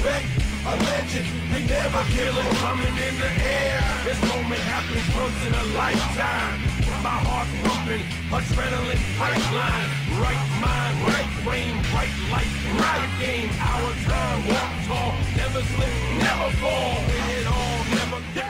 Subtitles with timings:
[0.00, 0.26] respect,
[0.66, 1.26] a legend.
[1.68, 3.80] Never kill him coming in the air.
[4.04, 6.60] This moment happens once in a lifetime.
[7.02, 9.90] My heart pumping, adrenaline pipeline.
[10.20, 13.50] Right mind, right brain, right life, right game.
[13.60, 16.96] Our time, walk tall, never slip, never fall.
[17.06, 18.44] Win it all, never sit.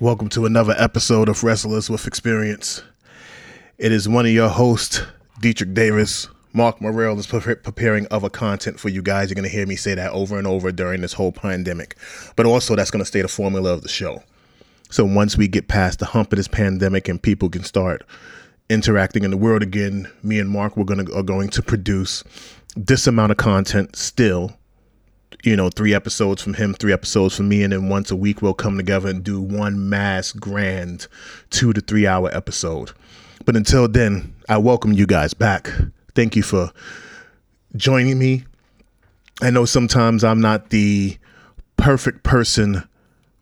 [0.00, 2.82] Welcome to another episode of Wrestlers with Experience.
[3.78, 5.02] It is one of your hosts,
[5.40, 6.28] Dietrich Davis.
[6.56, 9.28] Mark Morrell is pre- preparing other content for you guys.
[9.28, 11.96] You're going to hear me say that over and over during this whole pandemic.
[12.34, 14.22] But also, that's going to stay the formula of the show.
[14.88, 18.06] So once we get past the hump of this pandemic and people can start
[18.70, 22.24] interacting in the world again, me and Mark we're to are going to produce
[22.74, 24.56] this amount of content still
[25.44, 28.40] you know, three episodes from him, three episodes from me, and then once a week
[28.40, 31.06] we'll come together and do one mass grand
[31.50, 32.92] two to three hour episode.
[33.44, 35.70] But until then, I welcome you guys back.
[36.16, 36.72] Thank you for
[37.76, 38.44] joining me.
[39.42, 41.18] I know sometimes I'm not the
[41.76, 42.82] perfect person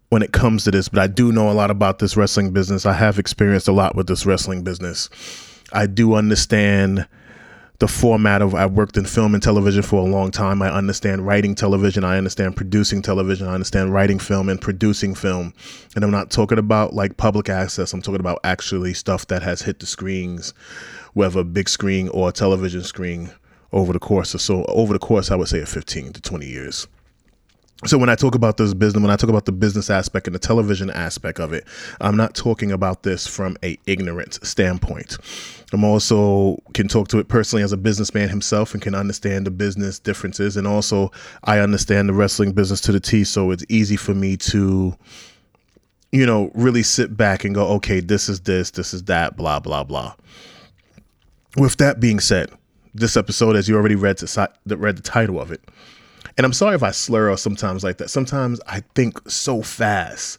[0.08, 2.84] when it comes to this, but I do know a lot about this wrestling business.
[2.84, 5.08] I have experienced a lot with this wrestling business.
[5.72, 7.06] I do understand
[7.78, 10.62] the format of I worked in film and television for a long time.
[10.62, 12.04] I understand writing television.
[12.04, 13.46] I understand producing television.
[13.46, 15.52] I understand writing film and producing film.
[15.94, 17.92] And I'm not talking about like public access.
[17.92, 20.54] I'm talking about actually stuff that has hit the screens,
[21.14, 23.30] whether big screen or television screen
[23.72, 26.46] over the course of so over the course I would say of 15 to 20
[26.46, 26.86] years.
[27.86, 30.34] So when I talk about this business, when I talk about the business aspect and
[30.34, 31.66] the television aspect of it,
[32.00, 35.18] I'm not talking about this from a ignorant standpoint.
[35.72, 39.50] I'm also can talk to it personally as a businessman himself and can understand the
[39.50, 40.56] business differences.
[40.56, 41.10] And also
[41.42, 43.22] I understand the wrestling business to the T.
[43.24, 44.96] So it's easy for me to,
[46.10, 49.60] you know, really sit back and go, okay, this is this, this is that, blah,
[49.60, 50.14] blah, blah.
[51.56, 52.50] With that being said,
[52.94, 55.62] this episode, as you already read, to, read the title of it,
[56.36, 58.10] and I'm sorry if I slur or sometimes like that.
[58.10, 60.38] Sometimes I think so fast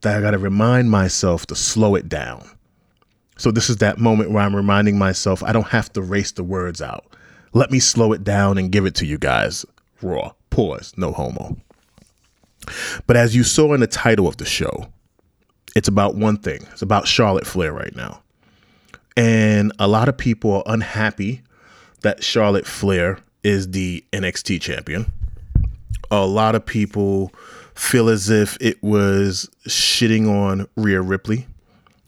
[0.00, 2.48] that I got to remind myself to slow it down.
[3.38, 6.42] So this is that moment where I'm reminding myself I don't have to race the
[6.42, 7.04] words out.
[7.52, 9.64] Let me slow it down and give it to you guys.
[10.02, 10.32] Raw.
[10.50, 10.94] Pause.
[10.96, 11.56] No homo.
[13.06, 14.88] But as you saw in the title of the show,
[15.76, 16.66] it's about one thing.
[16.72, 18.22] It's about Charlotte Flair right now.
[19.16, 21.42] And a lot of people are unhappy
[22.02, 25.12] that Charlotte Flair is the NXT champion
[26.10, 27.32] a lot of people
[27.74, 31.46] feel as if it was shitting on Rhea Ripley.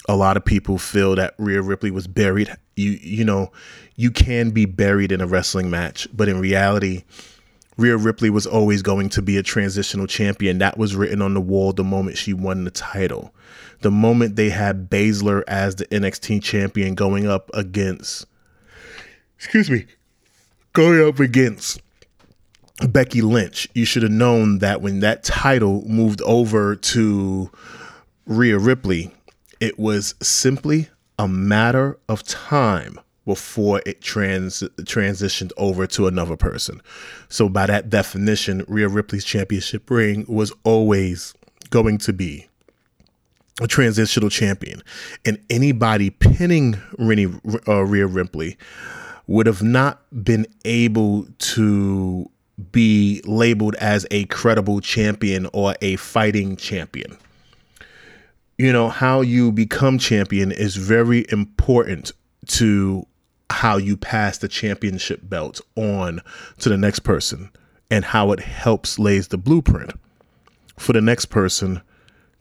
[0.08, 2.54] A lot of people feel that Rhea Ripley was buried.
[2.76, 3.52] You you know,
[3.96, 7.04] you can be buried in a wrestling match, but in reality,
[7.78, 10.58] Rhea Ripley was always going to be a transitional champion.
[10.58, 13.32] That was written on the wall the moment she won the title.
[13.80, 18.26] The moment they had Baszler as the NXT champion going up against
[19.36, 19.86] excuse me,
[20.72, 21.80] going up against
[22.88, 27.50] Becky Lynch, you should have known that when that title moved over to
[28.26, 29.12] Rhea Ripley,
[29.60, 36.80] it was simply a matter of time before it trans transitioned over to another person.
[37.28, 41.34] So by that definition, Rhea Ripley's championship ring was always
[41.68, 42.48] going to be
[43.60, 44.82] a transitional champion,
[45.26, 47.30] and anybody pinning Rennie,
[47.68, 48.56] uh, Rhea Ripley
[49.26, 52.30] would have not been able to
[52.72, 57.18] be labeled as a credible champion or a fighting champion.
[58.56, 62.12] You know, how you become champion is very important
[62.46, 63.06] to
[63.50, 66.20] how you pass the championship belt on
[66.58, 67.50] to the next person
[67.90, 69.92] and how it helps lays the blueprint
[70.76, 71.80] for the next person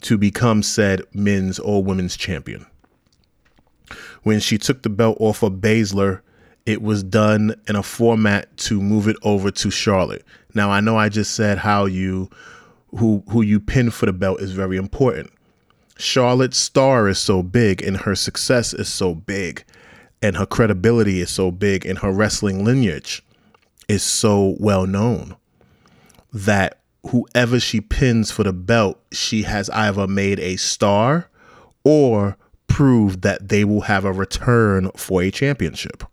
[0.01, 2.65] to become said men's or women's champion.
[4.23, 6.21] When she took the belt off of Baszler,
[6.65, 10.25] it was done in a format to move it over to Charlotte.
[10.53, 12.29] Now I know I just said how you
[12.97, 15.31] who who you pin for the belt is very important.
[15.97, 19.63] Charlotte's star is so big and her success is so big
[20.21, 23.23] and her credibility is so big and her wrestling lineage
[23.87, 25.35] is so well known
[26.33, 26.79] that
[27.09, 31.29] whoever she pins for the belt, she has either made a star
[31.83, 32.37] or
[32.67, 36.03] proved that they will have a return for a championship.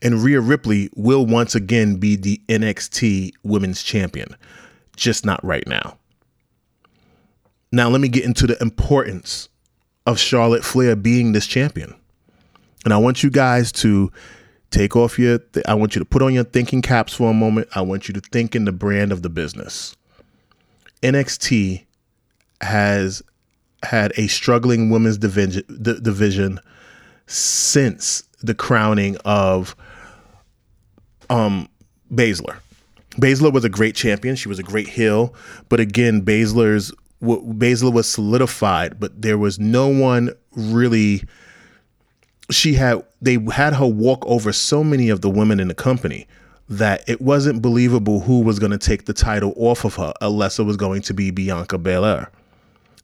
[0.00, 4.34] And Rhea Ripley will once again be the NXT Women's Champion,
[4.96, 5.98] just not right now.
[7.70, 9.48] Now, let me get into the importance
[10.06, 11.94] of Charlotte Flair being this champion.
[12.84, 14.10] And I want you guys to
[14.70, 17.34] take off your, th- I want you to put on your thinking caps for a
[17.34, 17.68] moment.
[17.74, 19.96] I want you to think in the brand of the business.
[21.02, 21.84] NXT
[22.60, 23.22] has
[23.82, 26.60] had a struggling women's division, division
[27.26, 29.76] since the crowning of
[31.30, 31.68] um
[32.12, 32.58] Baszler.
[33.16, 34.34] Baszler was a great champion.
[34.36, 35.34] She was a great heel,
[35.68, 36.92] but again, Baszler's
[37.22, 41.24] Baszler was solidified, but there was no one really.
[42.50, 46.26] She had they had her walk over so many of the women in the company
[46.68, 50.58] that it wasn't believable who was going to take the title off of her unless
[50.58, 52.30] it was going to be Bianca Belair.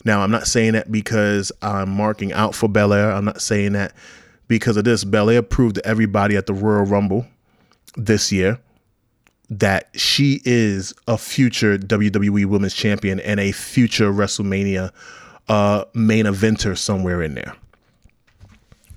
[0.05, 3.11] Now, I'm not saying that because I'm marking out for Belair.
[3.12, 3.94] I'm not saying that
[4.49, 5.02] because of this.
[5.02, 7.26] Belair proved to everybody at the Royal Rumble
[7.96, 8.58] this year
[9.49, 14.91] that she is a future WWE Women's Champion and a future WrestleMania
[15.49, 17.55] uh, main eventer somewhere in there.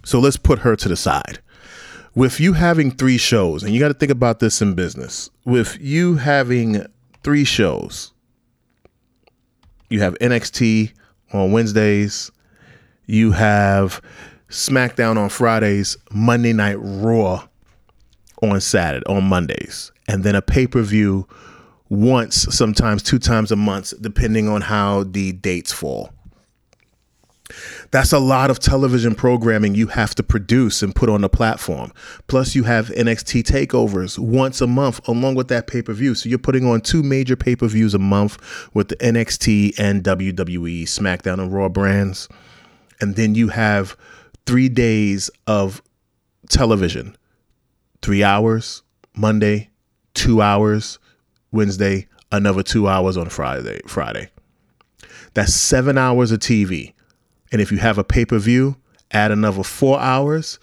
[0.07, 1.39] So let's put her to the side.
[2.15, 5.77] With you having three shows, and you got to think about this in business, with
[5.81, 6.86] you having
[7.24, 8.13] three shows,
[9.89, 10.94] you have NXT
[11.33, 12.31] on Wednesdays,
[13.06, 14.01] you have
[14.48, 17.45] SmackDown on Fridays, Monday Night Raw
[18.42, 21.27] on Saturday, on Mondays, and then a pay per view
[21.89, 26.13] once, sometimes two times a month, depending on how the dates fall.
[27.91, 31.94] That's a lot of television programming you have to produce and put on the platform.
[32.27, 36.13] Plus, you have NXT takeovers once a month along with that pay per view.
[36.13, 38.38] So you're putting on two major pay per views a month
[38.73, 42.27] with the NXT and WWE, SmackDown, and Raw brands.
[42.99, 43.95] And then you have
[44.45, 45.81] three days of
[46.49, 47.15] television
[48.01, 48.83] three hours
[49.15, 49.69] Monday,
[50.13, 50.99] two hours
[51.51, 53.81] Wednesday, another two hours on Friday.
[53.88, 54.29] Friday.
[55.33, 56.94] That's seven hours of TV.
[57.51, 58.75] And if you have a pay per view,
[59.11, 60.59] add another four hours.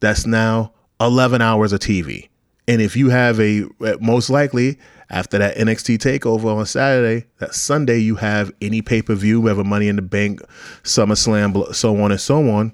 [0.00, 2.28] That's now 11 hours of TV.
[2.68, 4.78] And if you have a, eh, most likely,
[5.10, 9.64] after that NXT takeover on Saturday, that Sunday, you have any pay per view, whether
[9.64, 10.40] Money in the Bank,
[10.84, 12.72] SummerSlam, so on and so on,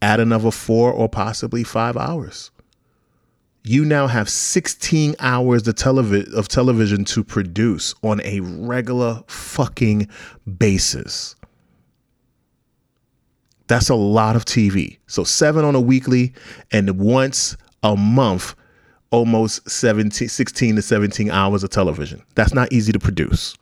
[0.00, 2.52] add another four or possibly five hours
[3.64, 10.08] you now have 16 hours of, of television to produce on a regular fucking
[10.58, 11.36] basis.
[13.68, 14.98] That's a lot of TV.
[15.06, 16.32] So, seven on a weekly
[16.70, 18.54] and once a month,
[19.10, 22.22] almost 17, 16 to 17 hours of television.
[22.34, 23.56] That's not easy to produce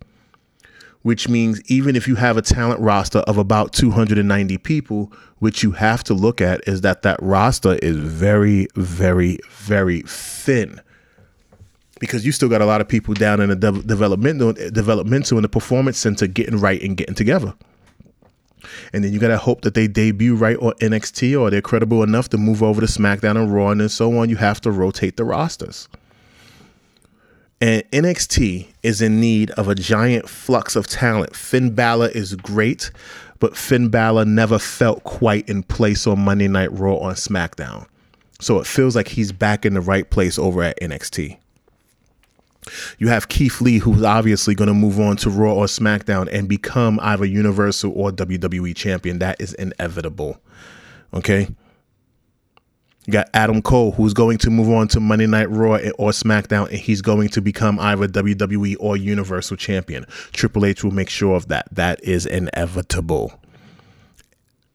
[1.02, 5.70] which means even if you have a talent roster of about 290 people, which you
[5.73, 10.81] have to look at is that that roster is very, very, very thin.
[12.00, 15.43] Because you still got a lot of people down in the de- developmental, developmental in
[15.43, 17.55] the performance center getting right and getting together.
[18.93, 22.28] And then you gotta hope that they debut right on NXT or they're credible enough
[22.31, 24.28] to move over to SmackDown and Raw and so on.
[24.28, 25.88] You have to rotate the rosters.
[27.61, 31.37] And NXT is in need of a giant flux of talent.
[31.37, 32.90] Finn Balor is great,
[33.38, 37.87] but Finn Balor never felt quite in place on Monday Night Raw on SmackDown.
[38.40, 41.37] So it feels like he's back in the right place over at NXT.
[42.98, 46.48] You have Keith Lee, who's obviously going to move on to Raw or SmackDown and
[46.48, 49.18] become either Universal or WWE champion.
[49.18, 50.40] That is inevitable.
[51.14, 51.49] Okay.
[53.06, 56.68] You got Adam Cole, who's going to move on to Monday Night Raw or SmackDown,
[56.68, 60.04] and he's going to become either WWE or Universal Champion.
[60.32, 61.66] Triple H will make sure of that.
[61.73, 63.32] That is inevitable.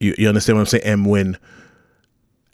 [0.00, 0.84] You, you understand what I'm saying?
[0.84, 1.38] And when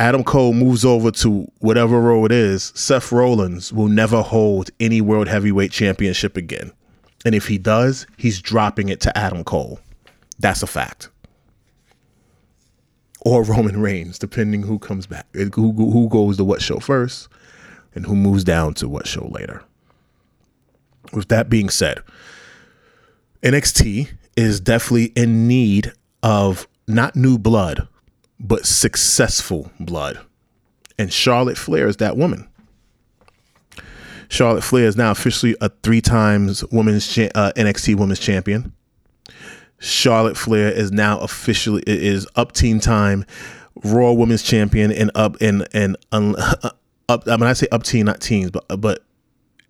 [0.02, 5.00] Adam Cole moves over to whatever role it is, Seth Rollins will never hold any
[5.00, 6.72] World Heavyweight Championship again.
[7.24, 9.78] And if he does, he's dropping it to Adam Cole.
[10.40, 11.08] That's a fact
[13.24, 17.28] or Roman Reigns, depending who comes back, who, who goes to what show first,
[17.94, 19.62] and who moves down to what show later.
[21.12, 22.02] With that being said,
[23.42, 25.92] NXT is definitely in need
[26.24, 27.86] of not new blood,
[28.42, 30.20] but successful blood.
[30.98, 32.48] And Charlotte Flair is that woman.
[34.28, 38.72] Charlotte Flair is now officially a three times women's uh, NXT Women's Champion.
[39.78, 43.24] Charlotte Flair is now officially is up teen time
[43.84, 46.36] Raw Women's Champion and up and and um,
[47.08, 47.24] up.
[47.26, 49.04] I mean, I say up teen, not teens, but but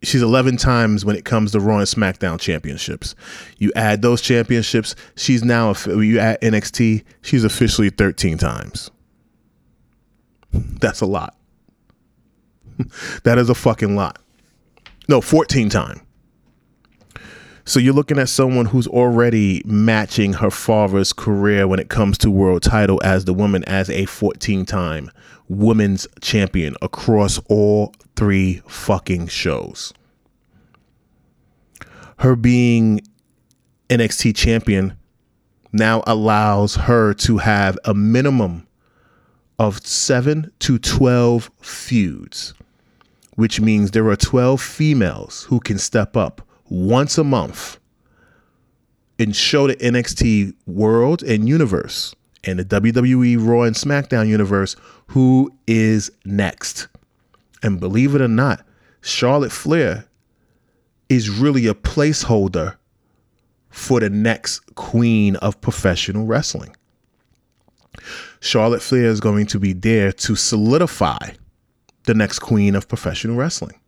[0.02, 3.14] she's 11 times when it comes to Raw and SmackDown championships.
[3.59, 8.90] You add those championships, she's now you add NXT, she's officially 13 times.
[10.52, 11.37] That's a lot.
[13.25, 14.18] that is a fucking lot.
[15.09, 16.00] No, 14 time.
[17.64, 22.30] So you're looking at someone who's already matching her father's career when it comes to
[22.30, 25.11] world title as the woman as a 14 time
[25.52, 29.92] women's champion across all three fucking shows.
[32.18, 33.00] Her being
[33.88, 34.97] NXT champion
[35.73, 38.66] now allows her to have a minimum
[39.59, 42.54] of seven to 12 feuds,
[43.35, 47.78] which means there are 12 females who can step up once a month
[49.18, 54.76] and show the NXT world and universe and the WWE Raw and SmackDown universe
[55.08, 56.88] who is next.
[57.62, 58.64] And believe it or not,
[59.00, 60.06] Charlotte Flair
[61.08, 62.76] is really a placeholder
[63.70, 66.75] for the next queen of professional wrestling.
[68.40, 71.30] Charlotte Flair is going to be there to solidify
[72.04, 73.78] the next queen of professional wrestling.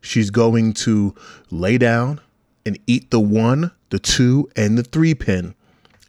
[0.00, 1.14] She's going to
[1.50, 2.20] lay down
[2.66, 5.54] and eat the one, the two, and the three pin.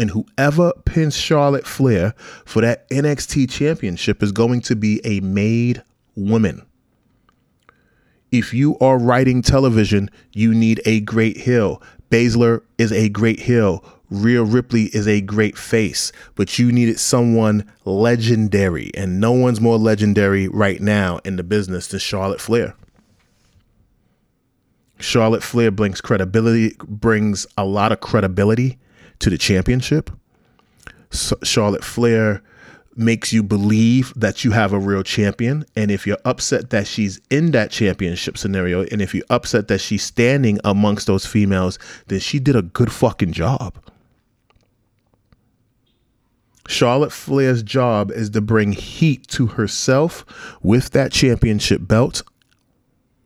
[0.02, 5.84] And whoever pins Charlotte Flair for that NXT championship is going to be a made
[6.16, 6.66] woman.
[8.32, 11.84] If you are writing television, you need a great heel.
[12.10, 13.86] Baszler is a great heel.
[14.10, 19.78] Rhea Ripley is a great face, but you needed someone legendary, and no one's more
[19.78, 22.74] legendary right now in the business than Charlotte Flair.
[24.98, 28.80] Charlotte Flair brings credibility, brings a lot of credibility
[29.22, 30.10] to the championship.
[31.10, 32.42] So Charlotte Flair
[32.96, 35.66] makes you believe that you have a real champion.
[35.76, 39.80] And if you're upset that she's in that championship scenario, and if you're upset that
[39.80, 43.78] she's standing amongst those females, then she did a good fucking job.
[46.68, 50.26] Charlotte Flair's job is to bring heat to herself
[50.62, 52.24] with that championship belt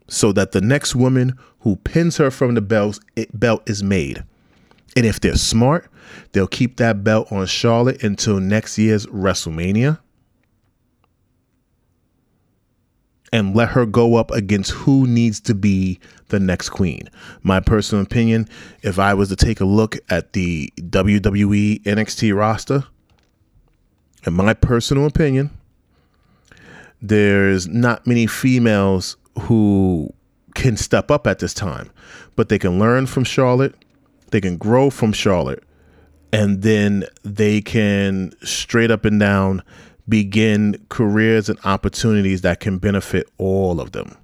[0.07, 2.99] so that the next woman who pins her from the belt,
[3.33, 4.23] belt is made.
[4.95, 5.89] And if they're smart,
[6.31, 9.99] they'll keep that belt on Charlotte until next year's WrestleMania.
[13.33, 15.99] And let her go up against who needs to be
[16.29, 17.09] the next queen.
[17.43, 18.47] My personal opinion,
[18.81, 22.85] if I was to take a look at the WWE NXT roster,
[24.25, 25.49] in my personal opinion,
[27.01, 30.13] there's not many females who
[30.53, 31.91] can step up at this time,
[32.37, 33.75] but they can learn from Charlotte
[34.31, 35.63] they can grow from Charlotte,
[36.33, 39.63] and then they can straight up and down
[40.07, 44.15] begin careers and opportunities that can benefit all of them.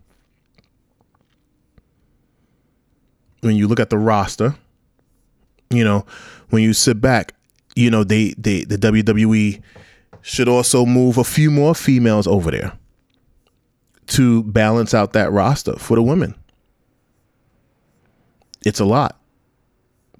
[3.41, 4.55] When you look at the roster,
[5.71, 6.05] you know,
[6.49, 7.33] when you sit back,
[7.75, 9.61] you know, they, they the WWE
[10.21, 12.73] should also move a few more females over there
[14.07, 16.35] to balance out that roster for the women.
[18.63, 19.20] It's a lot.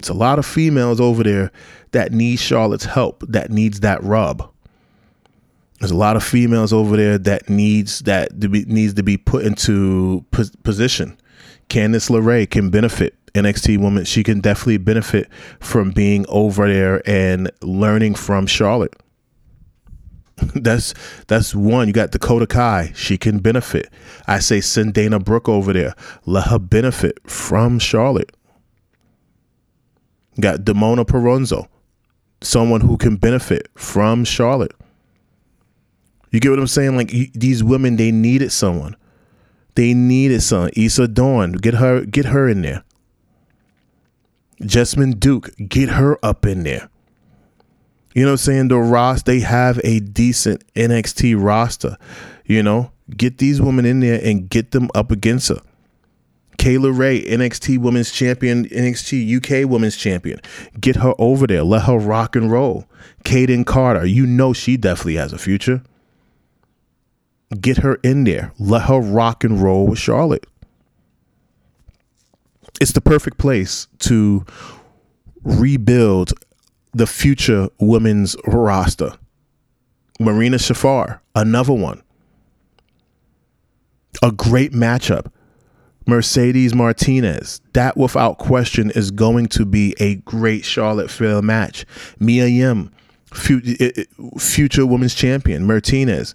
[0.02, 1.52] It's a lot of females over there
[1.92, 4.50] that need Charlotte's help, that needs that rub.
[5.78, 9.16] There's a lot of females over there that needs that to be, needs to be
[9.16, 10.24] put into
[10.64, 11.16] position.
[11.68, 14.04] Candice LeRae can benefit NXT woman.
[14.04, 15.28] She can definitely benefit
[15.60, 19.00] from being over there and learning from Charlotte.
[20.56, 20.94] that's
[21.28, 21.86] that's one.
[21.86, 22.90] You got Dakota Kai.
[22.96, 23.88] She can benefit.
[24.26, 25.94] I say send Dana Brooke over there.
[26.26, 28.32] Let her benefit from Charlotte.
[30.40, 31.68] Got Deonna Purrazzo,
[32.40, 34.72] someone who can benefit from Charlotte.
[36.30, 36.96] You get what I'm saying?
[36.96, 38.96] Like these women, they needed someone.
[39.74, 40.70] They needed someone.
[40.76, 42.84] Isla Dawn, get her, get her in there.
[44.62, 46.88] Jessamyn Duke, get her up in there.
[48.14, 48.68] You know what I'm saying?
[48.68, 51.96] The Ross, they have a decent NXT roster.
[52.44, 55.60] You know, get these women in there and get them up against her.
[56.58, 60.40] Kay Lee Ray, NXT Women's Champion, NXT UK Women's Champion.
[60.80, 61.64] Get her over there.
[61.64, 62.86] Let her rock and roll.
[63.24, 65.82] Kayden Carter, you know she definitely has a future.
[67.60, 68.52] Get her in there.
[68.58, 70.46] Let her rock and roll with Charlotte.
[72.80, 74.44] It's the perfect place to
[75.42, 76.32] rebuild
[76.92, 79.12] the future women's roster.
[80.20, 82.02] Marina Shafir, another one.
[84.22, 85.30] A great matchup.
[86.06, 87.60] Mercedes Martinez.
[87.72, 91.84] That, without question, is going to be a great Charlotte Flair match.
[92.18, 92.90] Mia Yim,
[94.38, 95.66] future women's champion.
[95.66, 96.34] Martinez,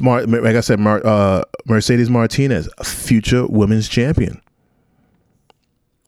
[0.00, 4.40] like I said, uh, Mercedes Martinez, future women's champion.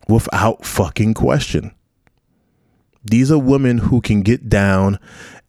[0.08, 1.72] Without fucking question.
[3.04, 4.98] These are women who can get down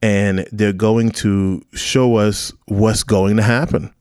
[0.01, 3.93] and they're going to show us what's going to happen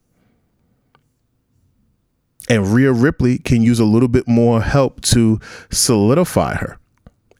[2.50, 5.38] and Rhea Ripley can use a little bit more help to
[5.70, 6.78] solidify her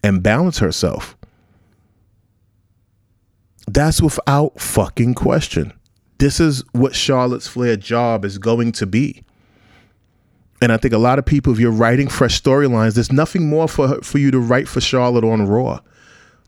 [0.05, 1.17] and balance herself.
[3.67, 5.73] That's without fucking question.
[6.19, 9.25] This is what Charlotte's Flair job is going to be.
[10.63, 13.67] And I think a lot of people, if you're writing fresh storylines, there's nothing more
[13.67, 15.81] for for you to write for Charlotte on Raw.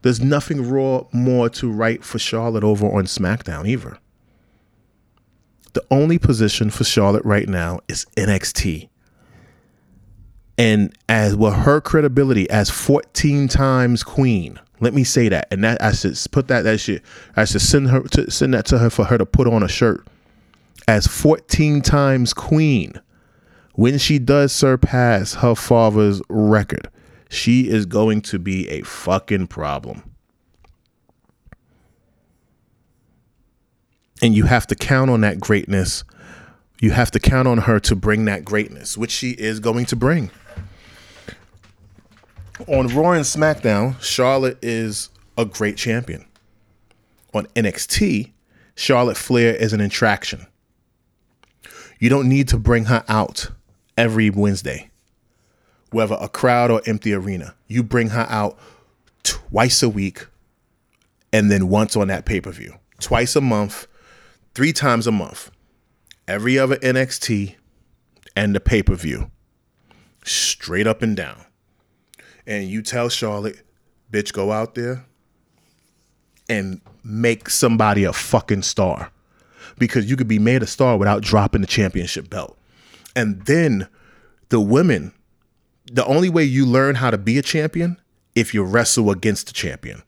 [0.02, 3.98] There's nothing raw more to write for Charlotte over on SmackDown either.
[5.72, 8.88] The only position for Charlotte right now is NXT.
[10.58, 15.48] And as with her credibility as 14 times queen, let me say that.
[15.50, 17.02] And that I should put that that shit.
[17.36, 19.68] I should send her to send that to her for her to put on a
[19.68, 20.06] shirt.
[20.88, 23.00] As 14 times queen,
[23.74, 26.88] when she does surpass her father's record,
[27.30, 30.02] she is going to be a fucking problem.
[34.22, 36.04] And you have to count on that greatness.
[36.80, 39.96] You have to count on her to bring that greatness, which she is going to
[39.96, 40.30] bring.
[42.68, 46.24] On Raw and SmackDown, Charlotte is a great champion.
[47.34, 48.30] On NXT,
[48.76, 50.46] Charlotte Flair is an attraction.
[51.98, 53.50] You don't need to bring her out
[53.96, 54.90] every Wednesday,
[55.90, 57.54] whether a crowd or empty arena.
[57.68, 58.58] You bring her out
[59.22, 60.26] twice a week
[61.32, 63.86] and then once on that pay per view, twice a month,
[64.54, 65.50] three times a month.
[66.28, 67.56] Every other NXT
[68.36, 69.30] and the pay per view,
[70.24, 71.44] straight up and down.
[72.46, 73.62] And you tell Charlotte,
[74.10, 75.04] bitch, go out there
[76.48, 79.10] and make somebody a fucking star
[79.78, 82.58] because you could be made a star without dropping the championship belt.
[83.14, 83.88] And then
[84.48, 85.12] the women,
[85.86, 88.00] the only way you learn how to be a champion
[88.34, 90.02] if you wrestle against the champion.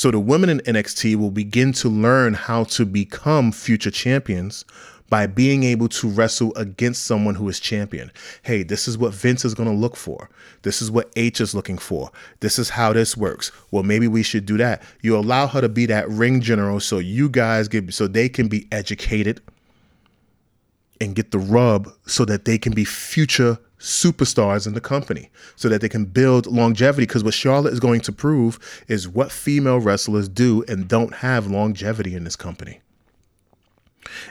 [0.00, 4.64] So the women in NXT will begin to learn how to become future champions
[5.10, 8.10] by being able to wrestle against someone who is champion.
[8.40, 10.30] Hey, this is what Vince is going to look for.
[10.62, 12.10] This is what H is looking for.
[12.40, 13.52] This is how this works.
[13.72, 14.82] Well, maybe we should do that.
[15.02, 18.48] You allow her to be that ring general so you guys get so they can
[18.48, 19.42] be educated
[20.98, 25.68] and get the rub so that they can be future superstars in the company so
[25.68, 29.80] that they can build longevity because what Charlotte is going to prove is what female
[29.80, 32.80] wrestlers do and don't have longevity in this company.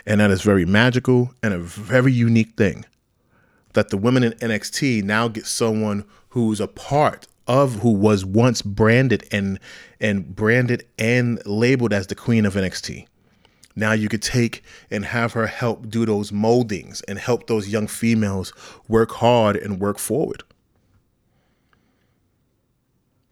[0.06, 2.86] And that is very magical and a very unique thing
[3.74, 8.62] that the women in NXT now get someone who's a part of who was once
[8.62, 9.60] branded and
[10.00, 13.08] and branded and labeled as the queen of NXT.
[13.80, 14.62] Now you could take
[14.92, 18.52] and have her help do those moldings and help those young females
[18.90, 20.44] work hard and work forward.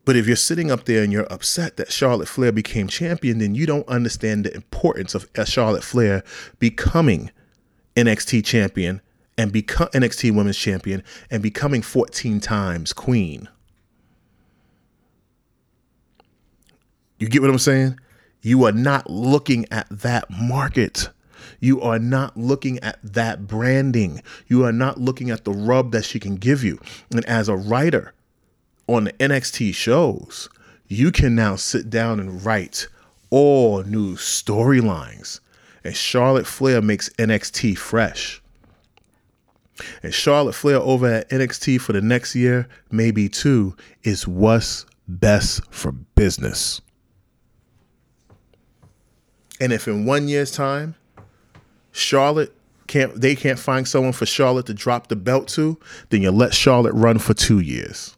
[0.06, 3.56] But if you're sitting up there and you're upset that Charlotte Flair became champion, then
[3.56, 6.24] you don't understand the importance of Charlotte Flair
[6.60, 7.30] becoming
[7.98, 9.02] NXT champion
[9.38, 13.50] and become NXT Women's Champion and becoming 14 times queen.
[17.20, 18.00] You get what I'm saying?
[18.48, 21.10] You are not looking at that market.
[21.60, 24.22] You are not looking at that branding.
[24.48, 26.80] You are not looking at the rub that she can give you.
[27.12, 28.14] And as a writer,
[28.88, 30.48] on the NXT shows,
[30.88, 32.88] you can now sit down and write
[33.32, 35.42] all new storylines.
[35.84, 38.42] And Charlotte Flair makes NXT fresh.
[40.02, 45.62] And Charlotte Flair over at NXT for the next year, maybe two, is what's best
[45.70, 46.80] for business.
[49.60, 50.96] And if in one year's time,
[51.92, 52.54] Charlotte
[52.88, 55.78] can't they can't find someone for Charlotte to drop the belt to,
[56.10, 58.16] then you let Charlotte run for two years.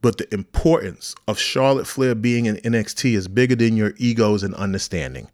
[0.00, 4.54] But the importance of Charlotte Flair being in NXT is bigger than your egos and
[4.54, 5.28] understanding.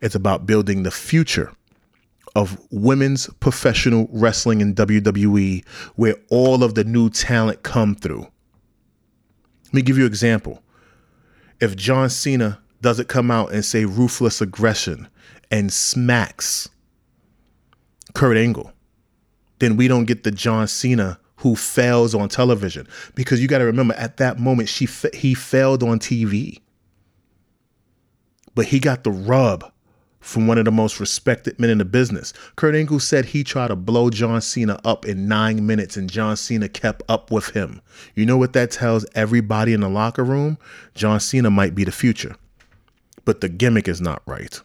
[0.00, 1.52] It's about building the future
[2.34, 8.26] of women's professional wrestling in WWE where all of the new talent come through.
[9.66, 10.62] Let me give you an example.
[11.60, 15.08] If John Cena doesn't come out and say ruthless aggression
[15.50, 16.68] and smacks
[18.14, 18.72] Kurt Angle,
[19.58, 23.64] then we don't get the John Cena who fails on television because you got to
[23.64, 26.60] remember at that moment she he failed on TV
[28.54, 29.70] but he got the rub
[30.20, 32.32] from one of the most respected men in the business.
[32.56, 36.36] Kurt Angle said he tried to blow John Cena up in 9 minutes and John
[36.36, 37.82] Cena kept up with him.
[38.14, 40.56] You know what that tells everybody in the locker room?
[40.94, 42.36] John Cena might be the future.
[43.24, 44.60] But the gimmick is not right.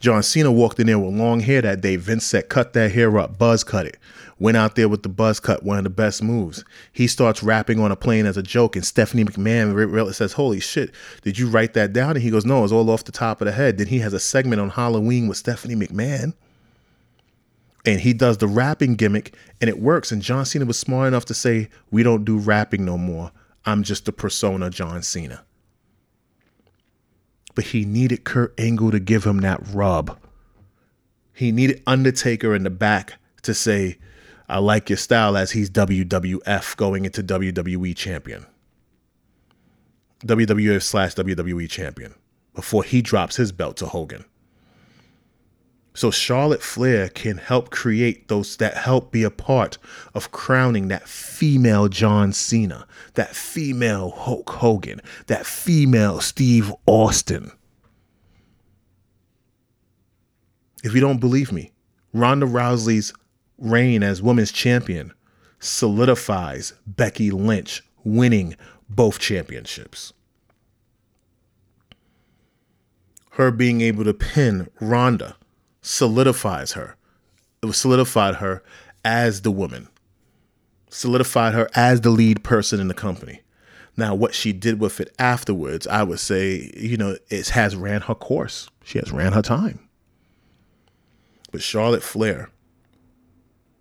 [0.00, 1.96] John Cena walked in there with long hair that day.
[1.96, 3.98] Vince said, cut that hair up, buzz cut it.
[4.38, 6.64] Went out there with the buzz cut, one of the best moves.
[6.92, 10.92] He starts rapping on a plane as a joke, and Stephanie McMahon says, Holy shit,
[11.22, 12.10] did you write that down?
[12.10, 13.78] And he goes, No, it's all off the top of the head.
[13.78, 16.34] Then he has a segment on Halloween with Stephanie McMahon.
[17.86, 20.10] And he does the rapping gimmick, and it works.
[20.10, 23.30] And John Cena was smart enough to say, We don't do rapping no more.
[23.66, 25.44] I'm just the persona John Cena
[27.54, 30.18] but he needed Kurt Angle to give him that rub.
[31.32, 33.98] He needed Undertaker in the back to say,
[34.48, 38.46] I like your style as he's WWF going into WWE champion.
[40.24, 42.14] WWF slash WWE champion
[42.54, 44.24] before he drops his belt to Hogan.
[45.96, 49.78] So Charlotte Flair can help create those that help be a part
[50.12, 57.52] of crowning that female John Cena, that female Hulk Hogan, that female Steve Austin.
[60.82, 61.70] If you don't believe me,
[62.12, 63.14] Ronda Rousey's
[63.56, 65.12] reign as women's champion
[65.60, 68.56] solidifies Becky Lynch winning
[68.88, 70.12] both championships.
[73.30, 75.36] Her being able to pin Ronda
[75.84, 76.96] solidifies her.
[77.62, 78.62] It solidified her
[79.04, 79.88] as the woman,
[80.88, 83.42] solidified her as the lead person in the company.
[83.96, 88.00] Now, what she did with it afterwards, I would say, you know, it has ran
[88.02, 88.68] her course.
[88.82, 89.88] She has ran her time.
[91.52, 92.50] But Charlotte Flair,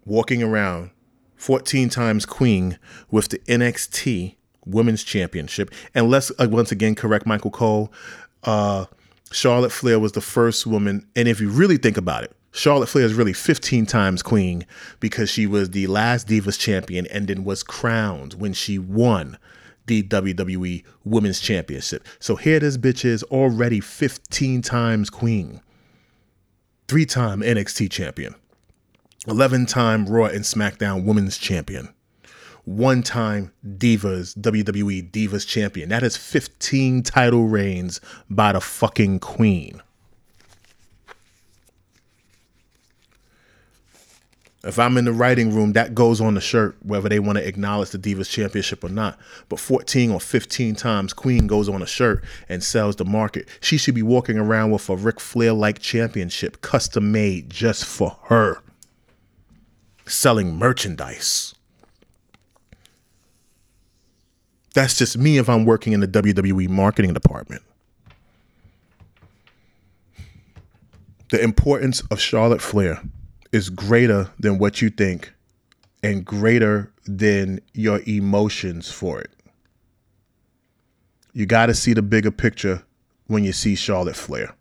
[0.05, 0.91] walking around
[1.37, 2.77] 14 times queen
[3.09, 4.35] with the NXT
[4.65, 5.71] Women's Championship.
[5.95, 7.91] And let's uh, once again correct Michael Cole.
[8.43, 8.85] Uh,
[9.33, 13.05] Charlotte Flair was the first woman, and if you really think about it, Charlotte Flair
[13.05, 14.65] is really 15 times queen
[14.99, 19.39] because she was the last Divas champion and then was crowned when she won
[19.87, 22.07] the WWE Women's Championship.
[22.19, 25.61] So here this bitch is already 15 times queen,
[26.87, 28.35] three time NXT champion,
[29.27, 31.91] 11 time Raw and SmackDown Women's Champion
[32.65, 35.89] one time Divas, WWE Divas champion.
[35.89, 37.99] That is 15 title reigns
[38.30, 39.82] by the fucking queen.
[44.65, 47.45] If I'm in the writing room, that goes on the shirt, whether they want to
[47.45, 49.19] acknowledge the Divas Championship or not.
[49.49, 53.49] But 14 or 15 times Queen goes on a shirt and sells the market.
[53.60, 58.17] She should be walking around with a Ric Flair like championship, custom made just for
[58.28, 58.62] her,
[60.06, 61.56] selling merchandise.
[64.73, 67.62] That's just me if I'm working in the WWE marketing department.
[71.29, 73.01] The importance of Charlotte Flair
[73.51, 75.33] is greater than what you think
[76.03, 79.31] and greater than your emotions for it.
[81.33, 82.83] You got to see the bigger picture
[83.27, 84.53] when you see Charlotte Flair.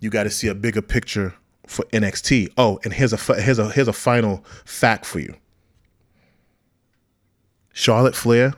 [0.00, 1.34] You got to see a bigger picture
[1.66, 2.52] for NXT.
[2.56, 5.34] Oh, and here's a here's a here's a final fact for you.
[7.72, 8.54] Charlotte Flair,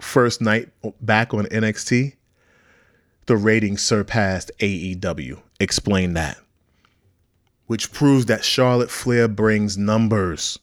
[0.00, 0.68] first night
[1.00, 2.14] back on NXT,
[3.26, 5.40] the ratings surpassed AEW.
[5.60, 6.38] Explain that.
[7.66, 10.58] Which proves that Charlotte Flair brings numbers.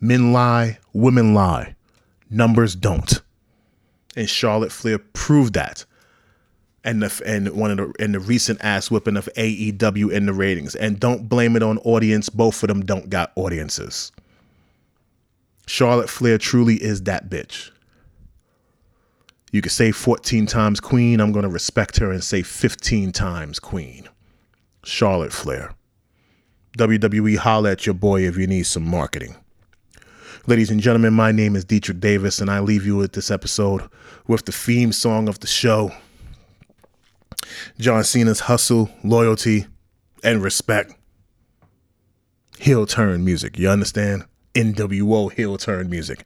[0.00, 1.74] Men lie, women lie.
[2.28, 3.20] Numbers don't.
[4.16, 5.84] And Charlotte Flair proved that.
[6.84, 10.32] And the and one of the and the recent ass whipping of AEW in the
[10.32, 10.74] ratings.
[10.74, 12.30] And don't blame it on audience.
[12.30, 14.12] Both of them don't got audiences.
[15.70, 17.70] Charlotte Flair truly is that bitch.
[19.52, 21.20] You could say 14 times queen.
[21.20, 24.08] I'm going to respect her and say 15 times queen.
[24.82, 25.72] Charlotte Flair.
[26.76, 29.36] WWE, holla at your boy if you need some marketing.
[30.48, 33.88] Ladies and gentlemen, my name is Dietrich Davis, and I leave you with this episode
[34.26, 35.92] with the theme song of the show
[37.78, 39.66] John Cena's Hustle, Loyalty,
[40.24, 40.94] and Respect.
[42.58, 43.56] Heel turn music.
[43.56, 44.24] You understand?
[44.54, 46.24] NWO heel turn music.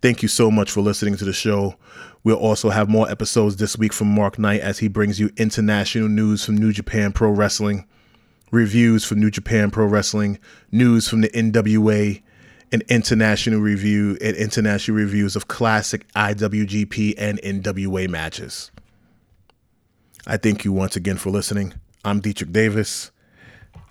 [0.00, 1.76] Thank you so much for listening to the show.
[2.22, 6.08] We'll also have more episodes this week from Mark Knight as he brings you international
[6.08, 7.86] news from New Japan Pro Wrestling,
[8.50, 10.38] reviews from New Japan Pro Wrestling,
[10.72, 12.22] news from the NWA,
[12.72, 18.70] and international review and international reviews of classic IWGP and NWA matches.
[20.26, 21.74] I thank you once again for listening.
[22.04, 23.10] I'm Dietrich Davis.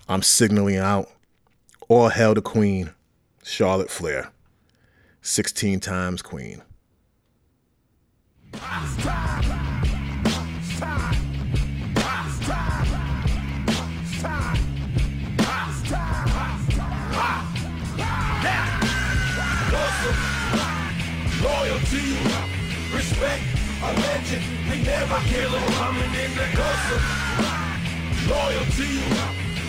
[0.08, 1.08] I'm signaling out.
[1.88, 2.90] All hail the Queen.
[3.46, 4.32] Charlotte Flair,
[5.20, 6.62] 16 times queen.
[21.42, 22.16] Loyalty,
[22.94, 23.42] respect,
[23.82, 24.44] a legend.
[24.70, 26.98] They never kill in the.
[28.26, 29.02] Loyalty,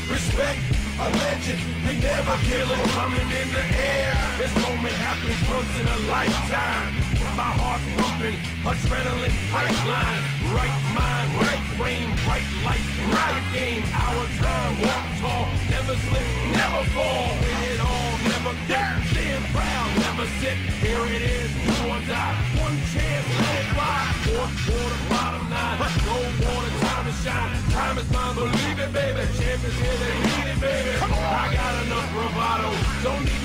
[0.09, 1.59] respect, a legend.
[1.83, 4.15] They never kill him coming in the air.
[4.37, 6.93] This moment happens once in a lifetime.
[7.35, 10.23] My heart pumping, adrenaline pipeline.
[10.55, 13.83] Right mind, right brain, right life, right game.
[13.91, 17.34] Our time, walk tall, never slip, never fall.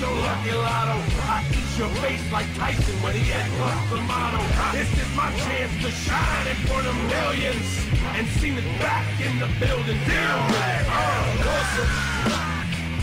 [0.00, 0.96] No lucky lotto.
[1.28, 3.48] I eat your face like Tyson when he had
[3.90, 4.40] the motto.
[4.72, 7.68] This is my chance to shine in front of millions
[8.16, 10.00] and see me back in the building.
[10.08, 10.86] Damn right.
[10.88, 11.90] Uh, awesome.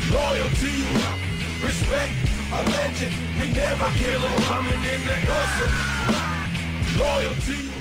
[0.09, 0.77] Loyalty,
[1.61, 2.13] respect,
[2.49, 3.13] a legend.
[3.39, 5.73] We never kill him coming in the awesome.
[6.97, 7.76] Loyalty.